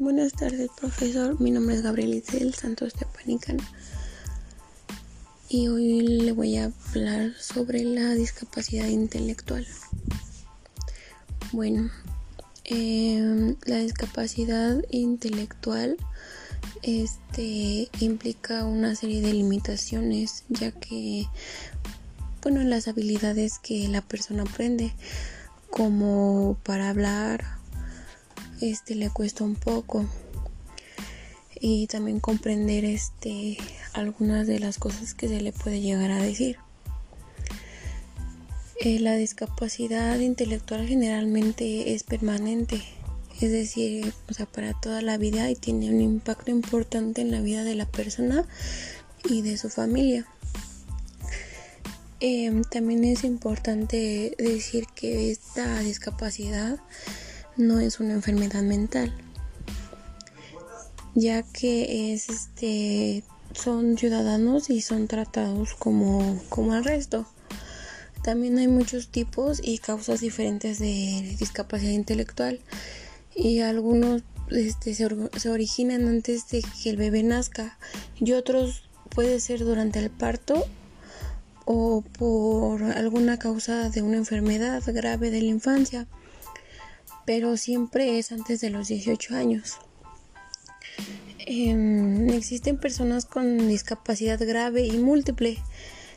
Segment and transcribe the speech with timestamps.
[0.00, 1.38] Buenas tardes, profesor.
[1.42, 3.62] Mi nombre es Gabriel Isel Santos Tepanicana
[5.50, 9.66] y hoy le voy a hablar sobre la discapacidad intelectual.
[11.52, 11.90] Bueno,
[12.64, 15.98] em, la discapacidad intelectual
[16.80, 21.26] este, implica una serie de limitaciones, ya que,
[22.40, 24.94] bueno, las habilidades que la persona aprende,
[25.68, 27.59] como para hablar,
[28.60, 30.04] este le cuesta un poco
[31.60, 33.58] y también comprender este
[33.92, 36.56] algunas de las cosas que se le puede llegar a decir.
[38.82, 42.82] Eh, la discapacidad intelectual generalmente es permanente,
[43.38, 47.42] es decir, o sea, para toda la vida y tiene un impacto importante en la
[47.42, 48.46] vida de la persona
[49.28, 50.26] y de su familia.
[52.20, 56.78] Em, también es importante decir que esta discapacidad
[57.60, 59.12] no es una enfermedad mental,
[61.14, 63.22] ya que es este
[63.52, 67.26] son ciudadanos y son tratados como, como el resto.
[68.22, 72.60] También hay muchos tipos y causas diferentes de discapacidad intelectual
[73.34, 77.78] y algunos este, se, se, originan antes de que el bebé nazca
[78.18, 80.66] y otros puede ser durante el parto
[81.64, 86.06] o por alguna causa de una enfermedad grave de la infancia
[87.30, 89.76] pero siempre es antes de los 18 años.
[91.38, 95.58] Em, existen personas con discapacidad grave y múltiple,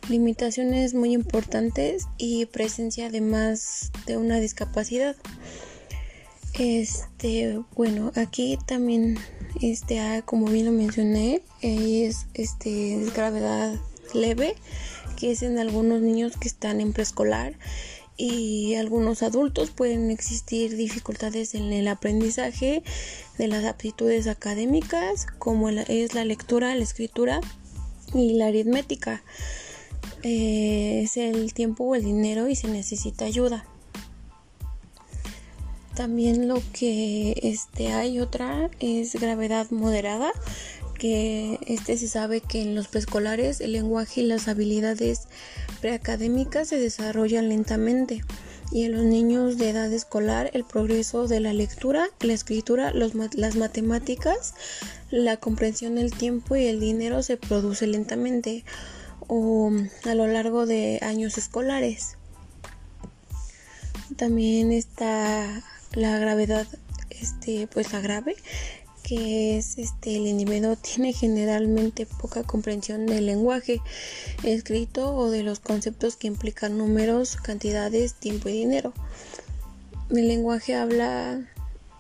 [0.10, 5.16] limitaciones muy importantes y presencia además de una discapacidad.
[6.58, 9.20] Este, bueno, aquí también,
[9.62, 13.76] este, ah, como bien lo mencioné, es, este, es gravedad
[14.16, 14.56] leve,
[15.16, 17.54] que es en algunos niños que están en preescolar
[18.18, 22.84] y algunos adultos pueden existir dificultades en el aprendizaje
[23.38, 27.42] de las aptitudes académicas como es la lectura, la escritura
[28.14, 29.24] y la aritmética.
[30.22, 33.66] Eh, es el tiempo o el dinero y se necesita ayuda.
[35.96, 40.32] También lo que este, hay otra es gravedad moderada,
[40.94, 45.28] que este se sabe que en los preescolares el lenguaje y las habilidades
[45.82, 48.24] preacadémicas se desarrollan lentamente
[48.74, 53.56] y en los niños de edad escolar el progreso de la lectura, la escritura, las
[53.56, 54.56] matemáticas,
[55.12, 58.66] la comprensión del tiempo y el dinero se produce lentamente
[59.28, 59.72] o
[60.06, 62.18] a lo largo de años escolares.
[64.18, 66.68] También está la gravedad,
[67.12, 68.36] este, pues la grave,
[69.04, 73.82] que es este el individuo tiene generalmente poca comprensión del lenguaje
[74.44, 78.94] escrito o de los conceptos que implican números, cantidades, tiempo y dinero.
[80.10, 81.48] El lenguaje habla,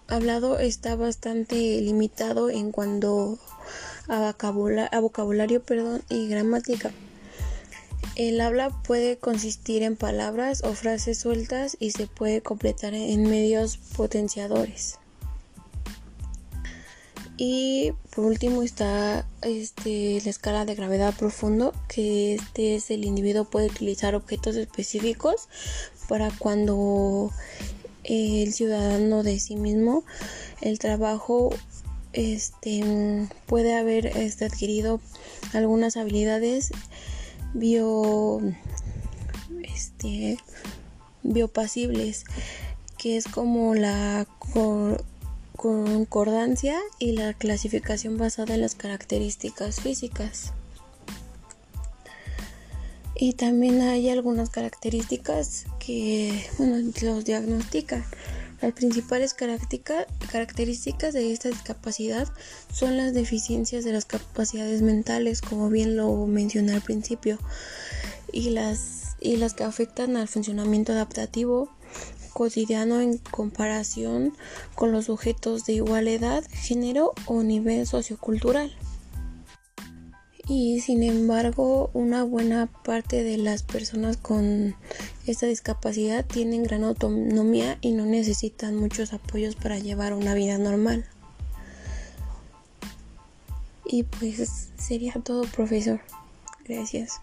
[0.07, 3.39] hablado está bastante limitado en cuanto
[4.07, 6.91] a, a vocabulario perdón, y gramática.
[8.15, 13.77] El habla puede consistir en palabras o frases sueltas y se puede completar en medios
[13.77, 14.99] potenciadores.
[17.37, 23.45] Y por último está este, la escala de gravedad profundo, que este es el individuo
[23.45, 25.47] puede utilizar objetos específicos
[26.07, 27.31] para cuando
[28.03, 30.03] el ciudadano de sí mismo,
[30.61, 31.49] el trabajo
[32.11, 35.01] este, puede haber este, adquirido
[35.53, 36.71] algunas habilidades
[37.53, 38.41] bio,
[39.63, 40.37] este,
[41.23, 42.25] biopasibles,
[42.97, 44.27] que es como la
[45.55, 50.53] concordancia y la clasificación basada en las características físicas.
[53.15, 58.03] Y también hay algunas características que bueno, los diagnostican.
[58.61, 62.29] Las principales características de esta discapacidad
[62.71, 67.39] son las deficiencias de las capacidades mentales, como bien lo mencioné al principio,
[68.31, 71.69] y las, y las que afectan al funcionamiento adaptativo,
[72.33, 74.33] cotidiano en comparación
[74.75, 78.75] con los sujetos de igual edad, género o nivel sociocultural.
[80.47, 84.75] Y sin embargo, una buena parte de las personas con
[85.25, 91.05] esta discapacidad tienen gran autonomía y no necesitan muchos apoyos para llevar una vida normal.
[93.85, 96.01] Y pues sería todo, profesor.
[96.65, 97.21] Gracias.